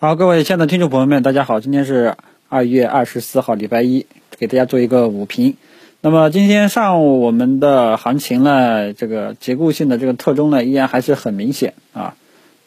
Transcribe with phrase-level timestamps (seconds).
[0.00, 2.14] 好，各位亲爱的听众朋友们，大家好，今天是
[2.48, 4.06] 二月二十四号，礼拜一，
[4.38, 5.56] 给大家做一个午评。
[6.00, 12.14] 那么今天上午我们的行情呢，这个结构性的这个特征呢，依然还是很明显啊，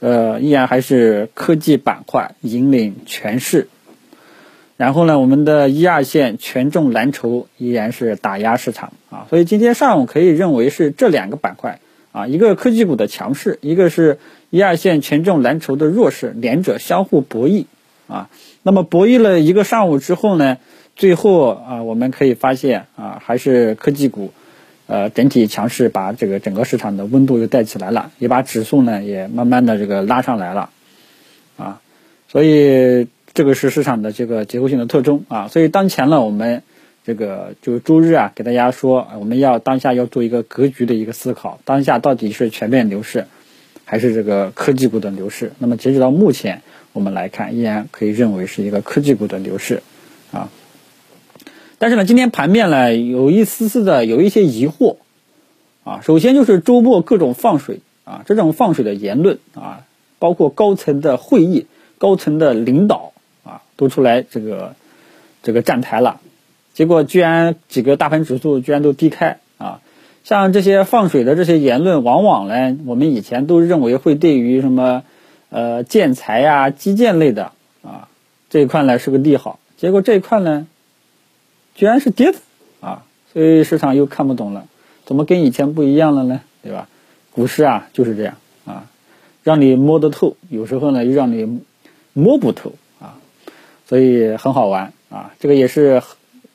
[0.02, 3.70] 呃，依然还是科技板块引领全市。
[4.76, 11.80] 然后呢，我们的一二线权重蓝筹依然是打压市场啊，所以今天上午可以认为是这两个板块
[12.12, 14.20] 啊，一个科技股的强势，一个是。
[14.52, 17.66] 一二线权重蓝筹的弱势，两者相互博弈
[18.08, 18.30] 啊。
[18.64, 20.58] 那么博弈了一个上午之后呢，
[20.98, 24.34] 最后啊，我们可以发现啊，还是科技股，
[24.88, 30.70] 呃，整体强势，把这个整个市场的温度又带起来了，也把指数呢也慢慢的这个拉上来了
[31.56, 31.80] 啊。
[32.28, 35.48] 所以这个是市场的这个结构性的特征啊。
[35.48, 36.62] 所以当前呢，我们
[37.06, 43.28] 这个就周日啊，给大家说，我们要当下要做一个格局的一个思考，当下到底是全面牛市。
[43.92, 46.62] 还是这个科技股的牛市，那么截止到目前，
[46.94, 49.84] 我们来看，依然可以认为是一个科技股的牛市，
[50.32, 50.48] 啊。
[51.78, 54.96] 但是呢，今天盘面呢，有一丝丝的有一些疑惑，
[55.84, 59.82] 啊，首先就是周末各种放水啊，这种放水的言论啊，
[60.20, 61.66] 包括高层的会议、
[61.98, 63.12] 高层的领导
[63.44, 64.74] 啊，都出来这个
[65.44, 66.22] 这个站台了，
[66.74, 69.82] 结果居然几个大盘指数居然都低开啊。
[70.24, 75.04] 像这些放水的这些言论，往往呢，我们以前都认为会对于什么，
[75.50, 78.08] 呃，建材呀、基建类的啊
[78.50, 80.68] 这一块呢是个利好，结果这一块呢，
[81.74, 82.38] 居然是跌的
[82.82, 84.68] 啊，所以市场又看不懂了，
[85.06, 86.42] 怎么跟以前不一样了呢？
[86.62, 86.88] 对吧？
[87.32, 88.36] 股市啊就是这样
[88.66, 88.86] 啊，
[89.44, 91.62] 让你摸得透，有时候呢又让你
[92.14, 93.18] 摸不透啊，
[93.88, 96.04] 所以很好玩啊，这个也是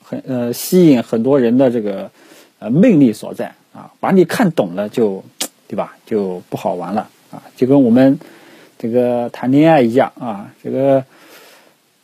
[0.01, 2.11] 很呃吸引很多人的这个。
[2.59, 5.23] 呃，魅力所在啊，把你看懂了就，
[5.67, 5.95] 对吧？
[6.05, 8.19] 就不好玩了啊，就跟我们
[8.79, 11.05] 这个谈恋爱一样啊，这个，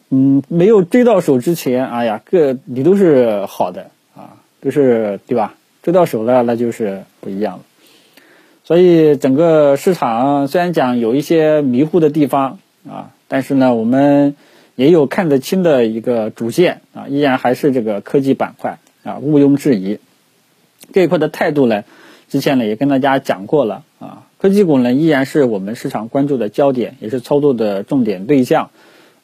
[0.09, 5.55] 嗯，没有追到手之前，哎呀，各你都是好的啊，都是对吧？
[5.81, 7.63] 追到手了，那就是不一样了。
[8.63, 14.36] 所以整个市场虽然讲有一些迷糊的地方啊，但是呢，我们
[14.75, 19.99] 也有看得清的一个主线啊，依然还是这个科技板块啊，毋庸置疑。
[20.92, 21.83] 这一块的态度呢，
[22.30, 28.71] 之前呢也跟大家讲过了啊，科技股呢依然是我们市场关注的焦点，也是操作的重点对象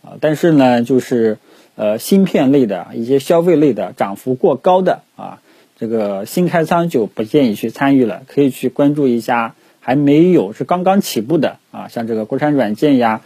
[0.02, 0.18] 啊。
[0.22, 1.38] 但是呢，就是
[1.76, 5.42] 呃芯片类的一些消费类的涨幅过高的啊，
[5.78, 13.22] 这个新开仓就不建议去参与了，可以去关注一下还没有是刚刚起步的啊，像这个国产软件呀，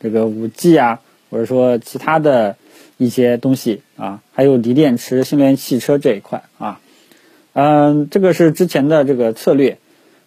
[0.00, 1.00] 这个五 G 呀，
[1.30, 2.56] 或者说其他的
[2.96, 6.80] 一些东西啊，还有锂电池、新能源汽车这一块啊。
[7.54, 9.78] 嗯，这个是之前的这个策略，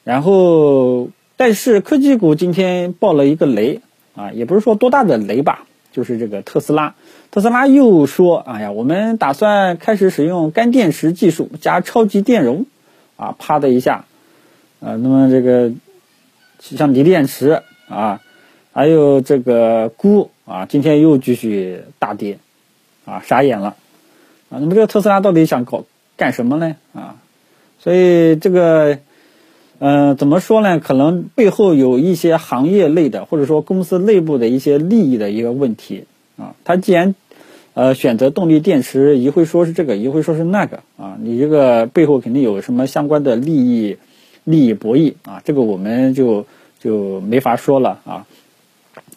[0.06, 3.82] 然后但是科技股今天爆了一个雷
[4.16, 6.96] 啊，也不是说多大的雷吧，就是这个特斯拉，
[7.30, 12.66] 特斯拉又说，哎呀，我们打算开始使用干电池技术加超级电容，
[13.18, 14.06] 啊，啪的一下，
[14.80, 15.74] 啊，那么这个
[16.60, 18.22] 像锂电池啊，
[18.72, 22.40] 还有这个钴啊，今天又继续大跌，
[23.04, 23.76] 啊，傻眼了，
[24.50, 25.84] 啊，那么这个特斯拉到底想搞？
[26.18, 26.76] 干什么呢？
[26.94, 27.18] 啊，
[27.80, 28.98] 所以这个，
[29.78, 30.80] 嗯，怎么说呢？
[30.80, 36.06] 可能背后有一些行业类的，或者说公司内部的一些利益的一个问题
[36.36, 36.56] 啊。
[36.66, 37.14] 他既然
[37.76, 41.18] 呃选择动力电池，一会说是这个，一会说是那个啊。
[41.22, 43.98] 你这个背后肯定有什么相关的利益
[44.44, 45.44] 利益博弈啊。
[45.46, 46.48] 这个我们就
[46.80, 48.26] 就没法说了啊。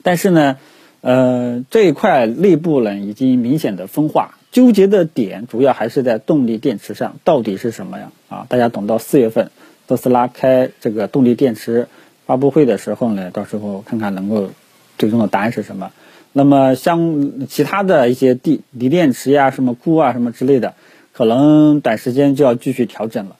[0.02, 0.58] 但是呢，
[1.00, 4.36] 呃，这一块内部呢已经明显的分化。
[4.52, 8.10] 纠结的点主要还是在动力电池上，到底是什么呀？
[8.28, 9.50] 啊，大家等到四月份
[9.86, 11.88] 特斯拉开这个动力电池
[12.26, 14.50] 发布会的时候呢，到时候看看能够
[14.98, 15.92] 最终的答案是什么。
[16.32, 20.74] 那么像其他的一些电锂电池呀、什么钴啊、什么之类的，
[21.12, 23.36] 可能短时间就要继续调整了，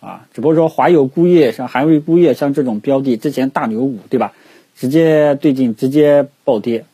[0.00, 4.32] 啊，只不过说华友钴业、像韩瑞钴业像这种标的，之前大牛股对吧？
[4.76, 6.84] 直接最近直接暴跌。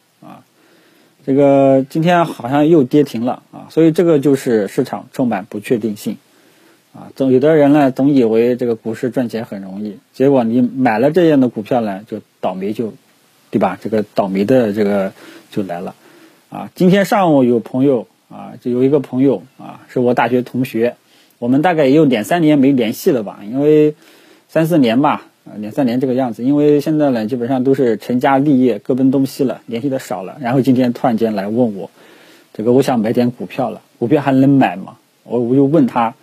[1.25, 6.17] 这个今天好像又跌停了啊，所以这个就是市场充满不确定性，
[6.93, 12.93] 啊，总有的人呢总以为这个股市赚钱很容易，结果你买了这样的股票呢，就倒霉就，
[13.51, 13.79] 对吧？
[13.81, 15.13] 这个倒霉的这个
[15.51, 15.95] 就来了，
[16.51, 20.97] 啊，今天上午有朋友啊，就有一个朋友啊，是我大学同学，
[21.39, 23.95] 我们大概也有两三年没联系了吧，因为
[24.49, 25.29] 三四年吧。
[25.45, 30.37] 啊，两三年这个样子，因为现在呢，基本上都是成家立业，各奔东西了，联系的少了。
[30.41, 31.91] 然后今天突然间来问我，
[32.55, 34.97] 这个我想买点股票了，股票还能买吗？
[35.25, 36.15] 我我就问他，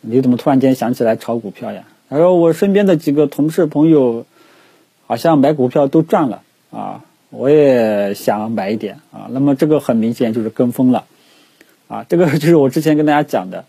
[0.00, 1.84] 你怎么突然间想起来炒股票呀？
[2.08, 4.24] 他说我身边的几个同事朋友，
[5.06, 9.28] 好像买股票都赚了啊，我也想买一点啊。
[9.30, 11.04] 那么这个很明显就是跟风了
[11.88, 12.06] 啊。
[12.08, 13.64] 这个就是我之前跟大家讲的，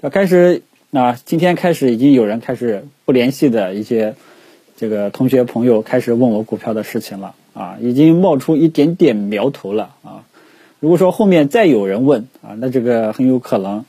[0.00, 0.62] 要开始
[0.92, 4.14] 啊，今天开始已经有人开始不联系的一些
[4.76, 10.24] 这个同学朋友开始问我股票的事情了啊，已经冒出一点点苗头了啊。
[10.80, 13.86] 如果说后面再有人问啊，那这个很有可能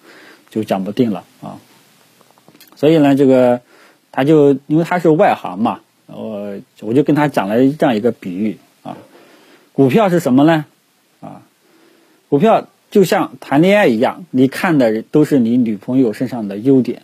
[0.50, 1.60] 就讲不定了啊。
[2.76, 3.60] 所以呢，这个
[4.12, 8.98] 他就因为他是外行嘛，我我就跟他讲了这样一个比喻啊，
[9.74, 10.66] 股票是什么呢？
[11.20, 11.42] 啊，
[12.30, 17.02] 股票就像谈恋爱一样，你看的都是你女朋友身上的优点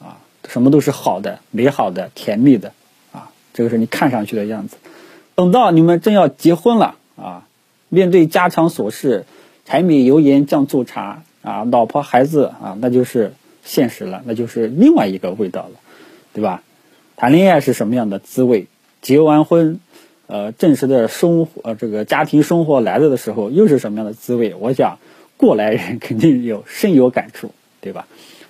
[0.00, 0.16] 啊，
[0.48, 2.72] 什么都是好的、美好的、甜蜜的，
[3.56, 4.76] 这个是你看上去的样子。
[5.34, 7.48] 等到你们真要结婚了啊，
[7.88, 9.24] 面对家常琐事、
[9.64, 13.32] 柴米油盐酱醋茶啊，老婆孩子啊，那就是。
[13.68, 15.80] 现实了，那就是另外一个味道了，
[16.32, 16.62] 对吧？
[17.16, 18.68] 谈恋爱是什么样的滋味？
[19.02, 19.80] 结完婚，
[20.28, 24.54] 呃，正式的生活，呃，这个家庭生活来了的时候，又是什么样的滋味？
[24.54, 25.00] 我想
[25.36, 27.50] 过来人肯定有深有感触，
[27.80, 28.06] 对吧？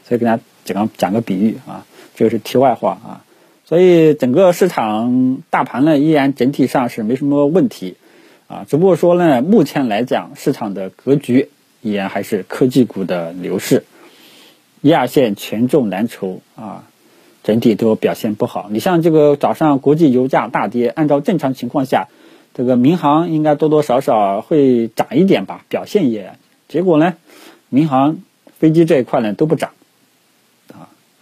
[0.06, 3.24] 所以跟大家讲讲个比喻啊，这个是题外话啊。
[3.68, 7.96] 所以整个市场大盘呢，依然整体上是没什么问题
[8.46, 11.50] 啊，只不过说呢，目前来讲，市场的格局
[11.82, 13.84] 依然还是科技股的牛市。
[14.82, 16.84] 一二线权重蓝筹啊，
[17.42, 18.68] 整体都表现不好。
[18.70, 22.06] 你像这个早上国际油价大跌，按照正常情况下，
[22.54, 26.34] 这个民航应该多多少少会涨一点吧，表现也。
[26.68, 27.14] 结果呢，
[27.68, 28.18] 民航
[28.60, 29.70] 飞机这一块呢都不涨，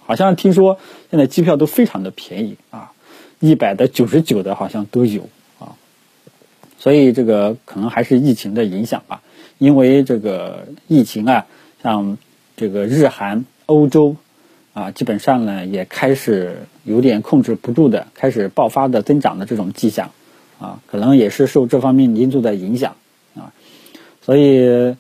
[0.07, 0.79] 好像听说
[1.11, 2.93] 现在机票都非常的便宜啊，
[3.41, 5.29] 一百的、九十九的好像都有
[5.59, 5.77] 啊。
[6.79, 9.23] 所以这个可能还是疫情的影响吧，
[9.59, 11.47] 因为这个疫情啊，
[11.83, 12.19] 像
[12.57, 13.45] 这个日韩。
[13.67, 14.17] 欧洲
[14.75, 20.11] 啊，基本上呢也开始有点控制不住的，开始爆发的增长的这种迹象
[20.59, 22.97] 啊，可能也是受这方面因素的影响
[23.35, 23.55] 啊，
[24.21, 24.97] 所以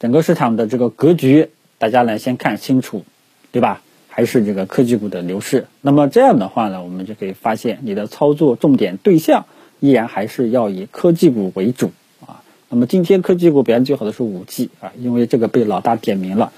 [0.00, 3.04] 整个市场的这个格局，大家呢先看清楚，
[3.52, 3.80] 对吧？
[4.20, 5.66] 还是这个科技股的牛市。
[5.80, 9.46] 那么这样的话呢，我们就可以发现，你的操作重点对象
[9.80, 11.90] 依然还是要以科技股为主
[12.26, 12.42] 啊。
[12.68, 16.52] 那么今天科技股表现最好的是五 G 啊，因为这个被老大点名了。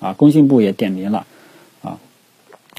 [0.00, 1.26] 啊，工信部也点名了，
[1.82, 1.98] 啊，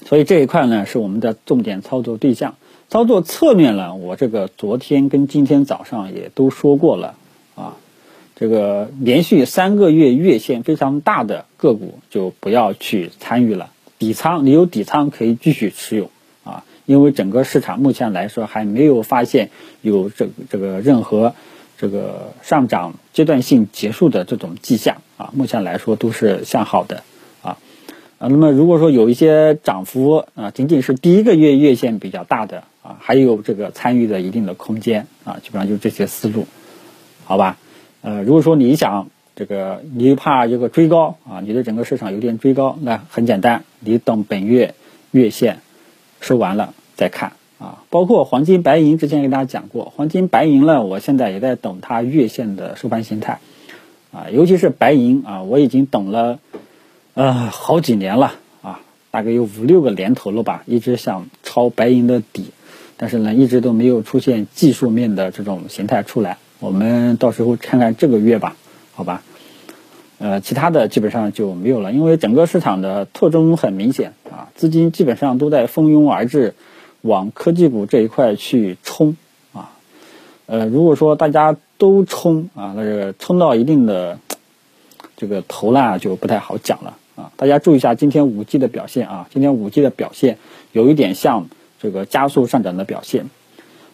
[0.06, 2.56] 所以这一块呢是我们的重点操作对象。
[2.90, 7.16] 操作侧面呢，我这个昨天跟今天早上也都说过了，
[7.56, 7.78] 啊，
[8.36, 16.10] 这个连续三个月月线非常大的个股就不要去参与了，底仓你有底仓可以继续持有，
[16.44, 19.50] 啊，因为整个市场目前来说还没有发现
[19.82, 21.34] 有这个这个任何。
[21.78, 27.04] 这个上涨阶段性结束的这种迹象啊，目前来说都是向好的
[27.42, 27.58] 啊
[28.18, 28.30] 啊。
[28.30, 36.48] 那么如果说有一些涨幅啊，仅仅是第一个月月线比较大的啊，还有这个参与的一定的空间啊，基本上就这些思路，
[37.26, 37.58] 好吧？
[38.02, 44.76] 呃，如果说你想这个你怕这个追高啊，你的整个市场有点追高，那很简单，你等本月
[45.12, 45.60] 月线
[46.22, 47.34] 收完了再看。
[47.58, 53.40] 啊，包括黄金、白银，之前给大家讲过，黄金、白银呢，我现在也在等它月线的收盘形态，
[54.12, 56.40] 啊，尤其是白银啊，我已经等了，
[57.14, 62.48] 呃，好几年了啊，大概有五六个年头了吧，一直想抄白银的底，
[62.98, 68.58] 但是呢，一直都没有出现技术面的这种形态出来，我们到时候看看这个月吧，
[68.96, 69.22] 好吧，
[70.18, 76.56] 呃，其他的基本上就没有了，因为整个市场的特征很明显啊，资金基本上都在蜂拥而至。
[77.02, 79.16] 往科技股这一块去冲
[79.54, 79.70] 啊，
[80.48, 84.18] 呃，如果说大家都冲啊，那个冲到一定的
[85.16, 87.32] 这个头了就不太好讲了啊。
[87.36, 90.40] 大家注意一下今天五 G 的表现啊，今天五 G 的表现
[90.72, 91.48] 有一点像
[91.80, 93.30] 这个加速上涨的表现，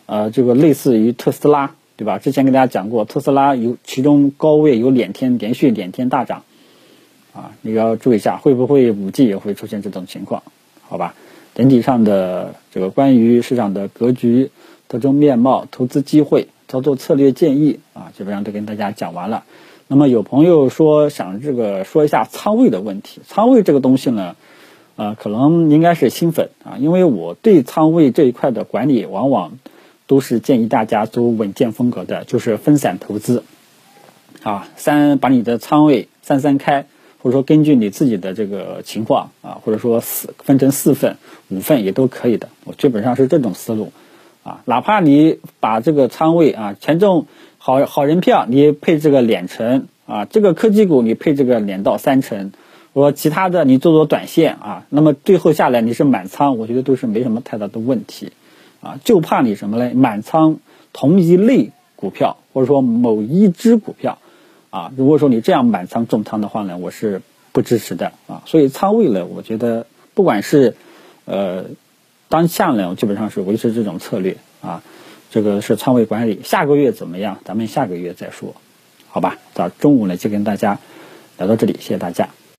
[0.06, 2.18] 呃，这个类似于特斯拉对吧？
[2.18, 6.42] 之前跟大家讲过，特斯拉有其中高位有两天连续两天大涨
[7.32, 10.42] 啊，你要注意一下会不会五 G 也会出现这种情况，
[10.82, 11.14] 好吧？
[11.54, 14.50] 整体上的这个关于市场的格局、
[14.88, 19.44] 特征面貌、投资机会、操作策略建议啊，基本上都跟大家讲完了。
[19.88, 24.36] 那么有朋友说想这个说一下仓位的问题，仓位这个东西呢，
[24.96, 29.52] 呃，可能应该是新粉啊，因为我对仓位这一块的管理，往往
[30.12, 33.46] 都是建议大家走稳健风格的，就是分散投资
[34.44, 36.86] 啊，三把你的仓位三三开。
[37.24, 41.18] 或者说根据你自己的这个情况啊，或者说四分成四份、
[41.50, 42.50] 五份也都可以的。
[42.64, 43.92] 我基本上是这种思路，
[44.44, 47.28] 啊，哪怕你把这个仓位啊，权重
[47.60, 52.52] 好好人票你配这个两成啊，这个科技股你配这个两到三成，
[52.92, 58.32] 我其他的你做做短线啊，那么最后下来你是满仓，我觉得都是没什么太大的问题，
[58.82, 59.94] 啊，就怕你什么嘞？
[59.94, 60.58] 满仓
[60.92, 64.18] 同一类股票，或者说某一只股票，
[64.70, 67.22] 啊，如果说你这样满仓重仓的话呢，我是
[67.52, 68.44] 不支持的啊。
[68.46, 70.76] 所以仓位呢，我觉得不管是
[71.26, 71.66] 呃
[72.28, 74.84] 当下呢，基本上是维持这种策略啊。
[75.30, 77.40] 这个是仓位管理，下个月怎么样？
[77.46, 78.56] 咱们下个月再说，
[79.08, 79.38] 好吧？
[79.54, 80.80] 到中午呢就跟大家
[81.38, 82.30] 聊到这里，谢谢大家。